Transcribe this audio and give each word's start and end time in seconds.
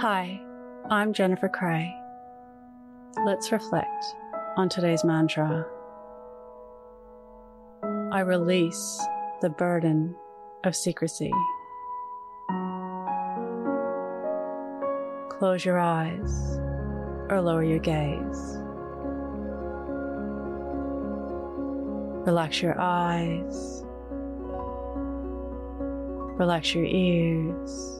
Hi, 0.00 0.40
I'm 0.88 1.12
Jennifer 1.12 1.50
Cray. 1.50 1.94
Let's 3.26 3.52
reflect 3.52 4.02
on 4.56 4.70
today's 4.70 5.04
mantra. 5.04 5.66
I 8.10 8.20
release 8.20 9.06
the 9.42 9.50
burden 9.50 10.16
of 10.64 10.74
secrecy. 10.74 11.30
Close 15.28 15.66
your 15.66 15.78
eyes 15.78 16.58
or 17.28 17.42
lower 17.42 17.62
your 17.62 17.78
gaze. 17.78 18.56
Relax 22.26 22.62
your 22.62 22.80
eyes. 22.80 23.84
Relax 26.38 26.74
your 26.74 26.86
ears. 26.86 27.99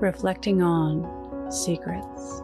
reflecting 0.00 0.62
on 0.62 1.50
secrets. 1.50 2.42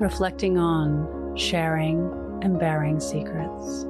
reflecting 0.00 0.56
on 0.56 1.36
sharing 1.36 1.98
and 2.42 2.58
bearing 2.58 2.98
secrets. 2.98 3.84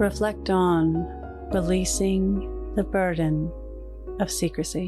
Reflect 0.00 0.48
on 0.48 0.94
releasing 1.52 2.74
the 2.74 2.82
burden 2.82 3.52
of 4.18 4.30
secrecy. 4.30 4.86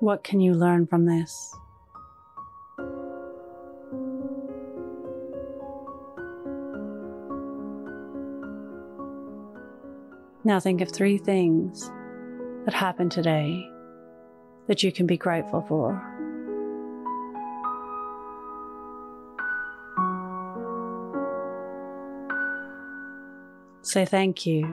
What 0.00 0.22
can 0.22 0.40
you 0.40 0.52
learn 0.52 0.86
from 0.86 1.06
this? 1.06 1.54
Now 10.42 10.58
think 10.58 10.80
of 10.80 10.90
three 10.90 11.18
things 11.18 11.90
that 12.64 12.72
happened 12.72 13.12
today 13.12 13.70
that 14.68 14.82
you 14.82 14.90
can 14.90 15.06
be 15.06 15.18
grateful 15.18 15.60
for. 15.68 16.02
Say 23.82 24.06
thank 24.06 24.46
you 24.46 24.64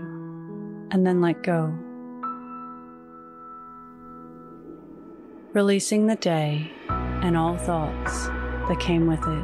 and 0.92 1.06
then 1.06 1.20
let 1.20 1.44
go. 1.44 1.78
Releasing 5.54 6.08
the 6.08 6.16
day 6.16 6.72
and 6.88 7.36
all 7.36 7.58
thoughts 7.58 8.28
that 8.70 8.80
came 8.80 9.08
with 9.08 9.20
it. 9.20 9.44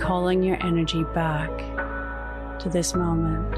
Calling 0.00 0.42
your 0.42 0.56
energy 0.64 1.04
back 1.12 1.50
to 2.60 2.68
this 2.68 2.94
moment. 2.94 3.54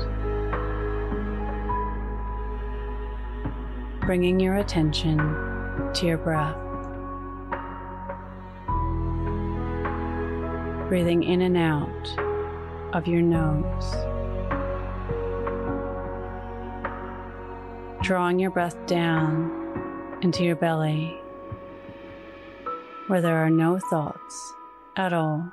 Bringing 4.00 4.40
your 4.40 4.56
attention 4.56 5.18
to 5.94 6.06
your 6.06 6.18
breath. 6.18 6.56
Breathing 10.88 11.22
in 11.22 11.42
and 11.42 11.56
out 11.56 12.18
of 12.92 13.06
your 13.06 13.22
nose. 13.22 13.94
Drawing 18.02 18.38
your 18.38 18.50
breath 18.50 18.86
down 18.86 20.18
into 20.22 20.44
your 20.44 20.56
belly 20.56 21.18
where 23.06 23.20
there 23.20 23.36
are 23.36 23.50
no 23.50 23.78
thoughts 23.78 24.54
at 24.96 25.12
all. 25.12 25.52